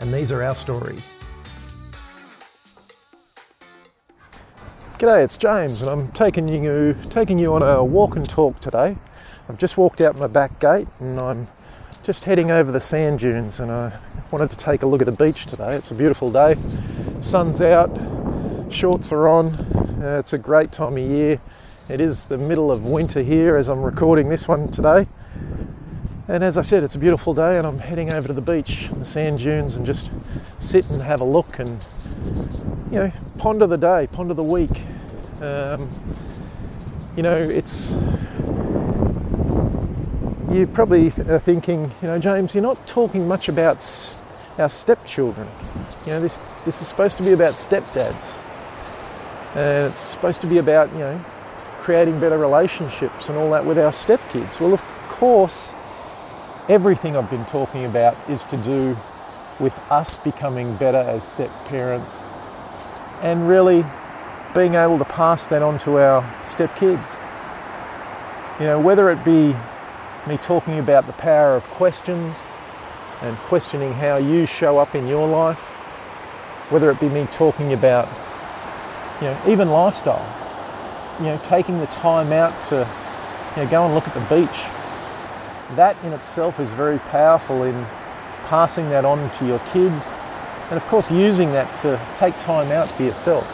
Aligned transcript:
and 0.00 0.12
these 0.12 0.32
are 0.32 0.42
our 0.42 0.54
stories. 0.54 1.14
G'day, 4.98 5.24
it's 5.24 5.36
James, 5.36 5.82
and 5.82 5.90
I'm 5.90 6.12
taking 6.12 6.48
you 6.48 6.96
taking 7.10 7.38
you 7.38 7.54
on 7.54 7.62
a 7.62 7.84
walk 7.84 8.16
and 8.16 8.28
talk 8.28 8.60
today. 8.60 8.96
I've 9.48 9.58
just 9.58 9.76
walked 9.76 10.00
out 10.00 10.18
my 10.18 10.26
back 10.26 10.60
gate, 10.60 10.88
and 11.00 11.18
I'm 11.18 11.48
just 12.02 12.24
heading 12.24 12.50
over 12.50 12.70
the 12.70 12.80
sand 12.80 13.18
dunes, 13.18 13.60
and 13.60 13.70
I 13.70 13.98
wanted 14.30 14.50
to 14.50 14.56
take 14.56 14.82
a 14.82 14.86
look 14.86 15.02
at 15.02 15.06
the 15.06 15.12
beach 15.12 15.46
today. 15.46 15.74
It's 15.74 15.90
a 15.90 15.94
beautiful 15.94 16.30
day, 16.30 16.54
sun's 17.20 17.60
out, 17.60 17.90
shorts 18.72 19.12
are 19.12 19.28
on. 19.28 19.48
Uh, 20.02 20.18
it's 20.20 20.32
a 20.32 20.38
great 20.38 20.70
time 20.72 20.94
of 20.94 20.98
year. 20.98 21.40
It 21.88 22.00
is 22.00 22.26
the 22.26 22.38
middle 22.38 22.70
of 22.70 22.86
winter 22.86 23.22
here 23.22 23.56
as 23.56 23.68
I'm 23.68 23.82
recording 23.82 24.28
this 24.28 24.48
one 24.48 24.70
today. 24.70 25.06
And 26.26 26.42
as 26.42 26.56
I 26.56 26.62
said, 26.62 26.82
it's 26.82 26.94
a 26.94 26.98
beautiful 26.98 27.34
day, 27.34 27.58
and 27.58 27.66
I'm 27.66 27.78
heading 27.78 28.14
over 28.14 28.28
to 28.28 28.32
the 28.32 28.40
beach, 28.40 28.88
the 28.90 29.04
sand 29.04 29.40
dunes, 29.40 29.76
and 29.76 29.84
just 29.84 30.10
sit 30.58 30.88
and 30.90 31.02
have 31.02 31.20
a 31.20 31.24
look 31.24 31.58
and, 31.58 31.78
you 32.90 32.98
know, 32.98 33.12
ponder 33.36 33.66
the 33.66 33.76
day, 33.76 34.08
ponder 34.10 34.32
the 34.32 34.42
week. 34.42 34.70
Um, 35.42 35.90
you 37.14 37.22
know, 37.22 37.36
it's. 37.36 37.92
You're 40.50 40.66
probably 40.68 41.08
are 41.08 41.38
thinking, 41.38 41.90
you 42.00 42.08
know, 42.08 42.18
James, 42.18 42.54
you're 42.54 42.62
not 42.62 42.86
talking 42.86 43.28
much 43.28 43.50
about 43.50 43.78
our 44.56 44.70
stepchildren. 44.70 45.48
You 46.06 46.12
know, 46.12 46.20
this 46.20 46.38
this 46.64 46.80
is 46.80 46.88
supposed 46.88 47.18
to 47.18 47.22
be 47.22 47.32
about 47.32 47.52
stepdads, 47.52 48.34
and 49.54 49.90
it's 49.90 49.98
supposed 49.98 50.40
to 50.40 50.46
be 50.46 50.56
about 50.56 50.90
you 50.92 51.00
know 51.00 51.18
creating 51.82 52.18
better 52.18 52.38
relationships 52.38 53.28
and 53.28 53.36
all 53.36 53.50
that 53.50 53.66
with 53.66 53.78
our 53.78 53.90
stepkids. 53.90 54.58
Well, 54.58 54.72
of 54.72 54.80
course 55.08 55.74
everything 56.68 57.14
I've 57.14 57.28
been 57.28 57.44
talking 57.44 57.84
about 57.84 58.16
is 58.28 58.44
to 58.46 58.56
do 58.56 58.96
with 59.60 59.78
us 59.90 60.18
becoming 60.18 60.76
better 60.76 60.98
as 60.98 61.26
step 61.26 61.50
parents 61.66 62.22
and 63.20 63.46
really 63.46 63.84
being 64.54 64.74
able 64.74 64.98
to 64.98 65.04
pass 65.04 65.46
that 65.48 65.62
on 65.62 65.78
to 65.80 65.98
our 65.98 66.24
step 66.46 66.74
kids. 66.76 67.16
You 68.58 68.66
know, 68.66 68.80
whether 68.80 69.10
it 69.10 69.22
be 69.24 69.54
me 70.26 70.38
talking 70.38 70.78
about 70.78 71.06
the 71.06 71.12
power 71.12 71.54
of 71.54 71.64
questions 71.64 72.42
and 73.20 73.36
questioning 73.38 73.92
how 73.92 74.16
you 74.16 74.46
show 74.46 74.78
up 74.78 74.94
in 74.94 75.06
your 75.06 75.28
life, 75.28 75.58
whether 76.70 76.90
it 76.90 76.98
be 76.98 77.10
me 77.10 77.26
talking 77.30 77.74
about, 77.74 78.08
you 79.20 79.26
know, 79.26 79.38
even 79.46 79.68
lifestyle, 79.68 80.24
you 81.18 81.26
know, 81.26 81.38
taking 81.44 81.78
the 81.78 81.86
time 81.86 82.32
out 82.32 82.62
to, 82.64 82.88
you 83.56 83.64
know, 83.64 83.70
go 83.70 83.84
and 83.84 83.94
look 83.94 84.08
at 84.08 84.14
the 84.14 84.34
beach 84.34 84.83
that 85.72 85.96
in 86.04 86.12
itself 86.12 86.60
is 86.60 86.70
very 86.70 86.98
powerful 86.98 87.62
in 87.62 87.74
passing 88.46 88.88
that 88.90 89.04
on 89.04 89.30
to 89.32 89.46
your 89.46 89.58
kids 89.72 90.10
and 90.70 90.82
of 90.82 90.88
course 90.88 91.10
using 91.10 91.52
that 91.52 91.74
to 91.74 92.00
take 92.14 92.36
time 92.38 92.70
out 92.72 92.88
for 92.88 93.02
yourself. 93.02 93.44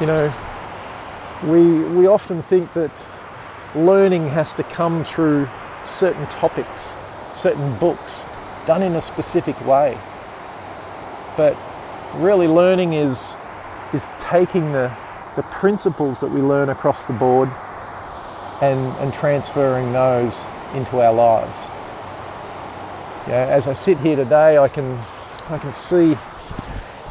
You 0.00 0.06
know, 0.06 0.32
we, 1.44 1.84
we 1.96 2.06
often 2.06 2.42
think 2.42 2.72
that 2.74 3.06
learning 3.74 4.28
has 4.28 4.54
to 4.54 4.62
come 4.64 5.04
through 5.04 5.48
certain 5.84 6.26
topics, 6.28 6.94
certain 7.32 7.78
books, 7.78 8.24
done 8.66 8.82
in 8.82 8.96
a 8.96 9.00
specific 9.00 9.58
way. 9.66 9.98
But 11.36 11.56
really 12.14 12.48
learning 12.48 12.94
is, 12.94 13.36
is 13.92 14.08
taking 14.18 14.72
the, 14.72 14.94
the 15.36 15.42
principles 15.44 16.20
that 16.20 16.30
we 16.30 16.40
learn 16.40 16.68
across 16.68 17.04
the 17.04 17.12
board 17.12 17.48
and, 18.60 18.94
and 18.98 19.14
transferring 19.14 19.92
those 19.92 20.44
into 20.74 21.00
our 21.00 21.12
lives. 21.12 21.68
You 23.26 23.32
know, 23.32 23.44
as 23.48 23.66
I 23.66 23.72
sit 23.72 23.98
here 23.98 24.16
today, 24.16 24.58
I 24.58 24.68
can 24.68 24.98
I 25.48 25.58
can 25.58 25.72
see 25.72 26.16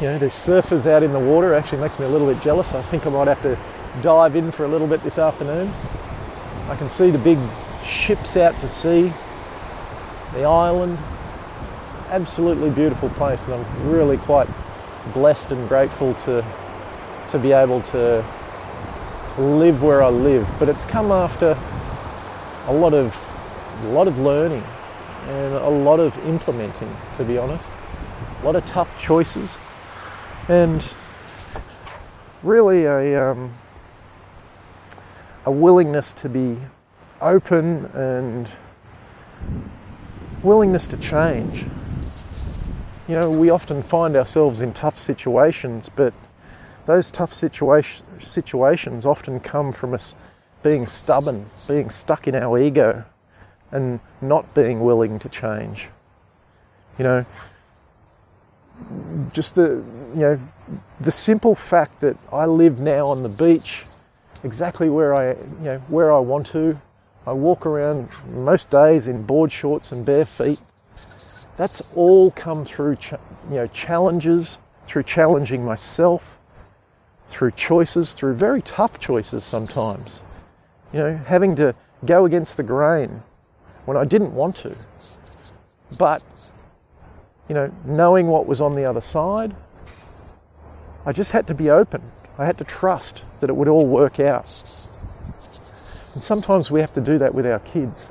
you 0.00 0.08
know 0.08 0.18
there's 0.18 0.34
surfers 0.34 0.86
out 0.86 1.02
in 1.02 1.12
the 1.12 1.20
water. 1.20 1.54
It 1.54 1.58
actually 1.58 1.80
makes 1.80 1.98
me 1.98 2.06
a 2.06 2.08
little 2.08 2.26
bit 2.26 2.42
jealous. 2.42 2.74
I 2.74 2.82
think 2.82 3.06
I 3.06 3.10
might 3.10 3.28
have 3.28 3.42
to 3.42 3.58
dive 4.02 4.36
in 4.36 4.50
for 4.50 4.64
a 4.64 4.68
little 4.68 4.86
bit 4.86 5.02
this 5.02 5.18
afternoon. 5.18 5.72
I 6.68 6.76
can 6.76 6.90
see 6.90 7.10
the 7.10 7.18
big 7.18 7.38
ships 7.84 8.36
out 8.36 8.58
to 8.60 8.68
sea, 8.68 9.12
the 10.32 10.44
island. 10.44 10.98
It's 11.82 11.94
an 11.94 12.00
absolutely 12.10 12.70
beautiful 12.70 13.08
place, 13.10 13.46
and 13.46 13.54
I'm 13.54 13.90
really 13.90 14.18
quite 14.18 14.48
blessed 15.12 15.52
and 15.52 15.68
grateful 15.68 16.14
to 16.14 16.44
to 17.30 17.38
be 17.38 17.52
able 17.52 17.80
to 17.80 18.24
live 19.38 19.82
where 19.82 20.02
I 20.02 20.08
live. 20.08 20.48
But 20.58 20.68
it's 20.68 20.84
come 20.84 21.10
after 21.10 21.58
a 22.66 22.72
lot 22.72 22.94
of 22.94 23.14
a 23.82 23.88
lot 23.88 24.08
of 24.08 24.18
learning 24.18 24.62
and 25.26 25.54
a 25.54 25.68
lot 25.68 26.00
of 26.00 26.16
implementing, 26.26 26.94
to 27.16 27.24
be 27.24 27.38
honest. 27.38 27.70
A 28.42 28.44
lot 28.44 28.56
of 28.56 28.64
tough 28.64 28.98
choices 28.98 29.58
and 30.48 30.94
really 32.42 32.84
a, 32.84 33.30
um, 33.30 33.50
a 35.46 35.50
willingness 35.50 36.12
to 36.12 36.28
be 36.28 36.58
open 37.20 37.86
and 37.94 38.50
willingness 40.42 40.86
to 40.88 40.96
change. 40.98 41.66
You 43.08 43.20
know, 43.20 43.30
we 43.30 43.50
often 43.50 43.82
find 43.82 44.16
ourselves 44.16 44.60
in 44.60 44.72
tough 44.72 44.98
situations, 44.98 45.88
but 45.88 46.12
those 46.86 47.10
tough 47.10 47.32
situa- 47.32 48.02
situations 48.22 49.06
often 49.06 49.40
come 49.40 49.72
from 49.72 49.94
us 49.94 50.14
being 50.62 50.86
stubborn, 50.86 51.46
being 51.66 51.90
stuck 51.90 52.28
in 52.28 52.34
our 52.34 52.58
ego, 52.58 53.04
and 53.74 53.98
not 54.22 54.54
being 54.54 54.80
willing 54.80 55.18
to 55.18 55.28
change. 55.28 55.88
You 56.96 57.04
know, 57.04 57.26
just 59.32 59.56
the 59.56 59.82
you 60.14 60.20
know 60.20 60.40
the 61.00 61.10
simple 61.10 61.54
fact 61.54 62.00
that 62.00 62.16
I 62.32 62.46
live 62.46 62.80
now 62.80 63.08
on 63.08 63.22
the 63.22 63.28
beach, 63.28 63.84
exactly 64.44 64.88
where 64.88 65.14
I 65.14 65.32
you 65.32 65.64
know 65.64 65.78
where 65.88 66.12
I 66.12 66.20
want 66.20 66.46
to. 66.48 66.80
I 67.26 67.32
walk 67.32 67.66
around 67.66 68.08
most 68.32 68.70
days 68.70 69.08
in 69.08 69.24
board 69.24 69.50
shorts 69.50 69.90
and 69.90 70.06
bare 70.06 70.24
feet. 70.24 70.60
That's 71.56 71.80
all 71.96 72.30
come 72.30 72.64
through 72.64 72.96
you 73.50 73.56
know 73.56 73.66
challenges, 73.66 74.58
through 74.86 75.02
challenging 75.02 75.64
myself, 75.64 76.38
through 77.26 77.50
choices, 77.52 78.12
through 78.12 78.34
very 78.34 78.62
tough 78.62 79.00
choices 79.00 79.42
sometimes. 79.42 80.22
You 80.92 81.00
know, 81.00 81.16
having 81.16 81.56
to 81.56 81.74
go 82.04 82.24
against 82.24 82.56
the 82.56 82.62
grain, 82.62 83.22
when 83.84 83.96
I 83.96 84.04
didn't 84.04 84.34
want 84.34 84.56
to. 84.56 84.76
But, 85.98 86.22
you 87.48 87.54
know, 87.54 87.72
knowing 87.84 88.26
what 88.26 88.46
was 88.46 88.60
on 88.60 88.74
the 88.74 88.84
other 88.84 89.00
side, 89.00 89.54
I 91.06 91.12
just 91.12 91.32
had 91.32 91.46
to 91.48 91.54
be 91.54 91.70
open. 91.70 92.02
I 92.38 92.46
had 92.46 92.58
to 92.58 92.64
trust 92.64 93.24
that 93.40 93.50
it 93.50 93.52
would 93.54 93.68
all 93.68 93.86
work 93.86 94.18
out. 94.18 94.46
And 96.14 96.22
sometimes 96.22 96.70
we 96.70 96.80
have 96.80 96.92
to 96.94 97.00
do 97.00 97.18
that 97.18 97.34
with 97.34 97.46
our 97.46 97.60
kids. 97.60 98.08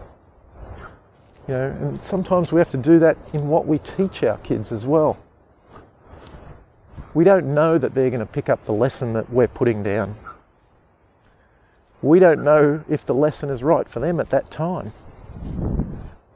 You 1.48 1.56
know, 1.56 1.70
and 1.70 2.04
sometimes 2.04 2.52
we 2.52 2.60
have 2.60 2.70
to 2.70 2.78
do 2.78 3.00
that 3.00 3.18
in 3.34 3.50
what 3.50 3.66
we 3.66 3.80
teach 3.80 4.24
our 4.24 4.38
kids 4.38 4.72
as 4.72 4.86
well. 4.86 5.22
We 7.14 7.24
don't 7.24 7.54
know 7.54 7.78
that 7.78 7.94
they're 7.94 8.10
going 8.10 8.22
to 8.22 8.26
pick 8.26 8.50
up 8.50 8.64
the 8.64 8.72
lesson 8.72 9.14
that 9.14 9.30
we're 9.30 9.48
putting 9.48 9.84
down. 9.84 10.16
We 12.02 12.20
don't 12.20 12.44
know 12.44 12.84
if 12.90 13.06
the 13.06 13.14
lesson 13.14 13.50
is 13.50 13.64
right 13.64 13.88
for 13.88 14.00
them 14.00 14.20
at 14.20 14.30
that 14.30 14.52
time. 14.52 14.94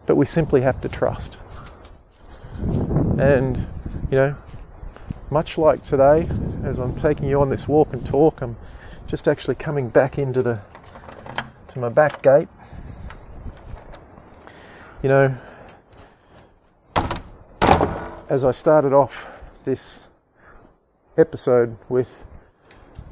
But 0.06 0.16
we 0.16 0.26
simply 0.26 0.62
have 0.62 0.82
to 0.82 0.90
trust. 0.90 1.38
And, 3.20 3.58
you 4.10 4.18
know, 4.18 4.36
much 5.30 5.58
like 5.58 5.84
today, 5.84 6.28
as 6.64 6.80
I'm 6.80 6.96
taking 6.96 7.28
you 7.28 7.42
on 7.42 7.50
this 7.50 7.68
walk 7.68 7.94
and 7.94 8.06
talk, 8.06 8.42
I'm 8.42 8.56
just 9.08 9.28
actually 9.28 9.56
coming 9.56 9.90
back 9.90 10.18
into 10.18 10.42
the 10.42 10.60
to 11.70 11.80
my 11.80 11.90
back 11.90 12.22
gate. 12.22 12.48
You 15.04 15.10
know, 15.10 15.36
as 18.30 18.44
I 18.44 18.52
started 18.52 18.94
off 18.94 19.42
this 19.64 20.08
episode 21.18 21.78
with 21.90 22.26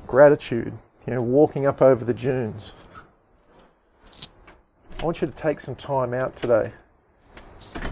gratitude, 0.07 0.73
you 1.05 1.13
know, 1.13 1.21
walking 1.21 1.65
up 1.65 1.81
over 1.81 2.03
the 2.05 2.13
dunes. 2.13 2.73
I 4.99 5.05
want 5.05 5.21
you 5.21 5.27
to 5.27 5.33
take 5.33 5.59
some 5.59 5.75
time 5.75 6.13
out 6.13 6.35
today 6.35 6.71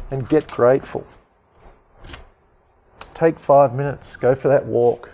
and 0.10 0.28
get 0.30 0.48
grateful. 0.48 1.06
take 3.14 3.38
five 3.38 3.74
minutes, 3.76 4.16
go 4.16 4.34
for 4.34 4.48
that 4.48 4.66
walk, 4.66 5.12